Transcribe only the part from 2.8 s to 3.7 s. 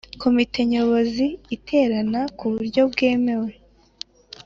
bwemewe